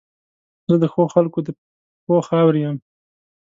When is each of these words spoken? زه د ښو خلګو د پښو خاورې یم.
زه 0.69 0.75
د 0.83 0.85
ښو 0.93 1.03
خلګو 1.13 1.39
د 1.45 1.49
پښو 2.05 2.17
خاورې 2.27 2.59
یم. 2.65 2.77